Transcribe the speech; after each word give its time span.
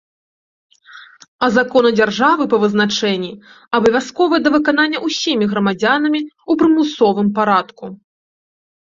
А 1.47 1.49
законы 1.57 1.89
дзяржавы, 1.99 2.43
па 2.53 2.57
вызначэнні, 2.63 3.29
абавязковыя 3.79 4.39
да 4.47 4.53
выканання 4.55 5.03
ўсімі 5.11 5.45
грамадзянамі 5.53 6.21
ў 6.23 6.51
прымусовым 6.63 7.27
парадку. 7.37 7.83